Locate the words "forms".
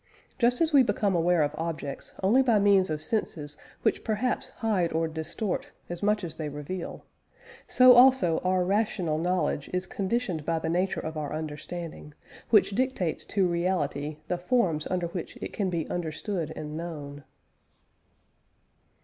14.39-14.87